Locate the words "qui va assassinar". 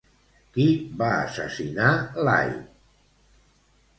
0.53-1.91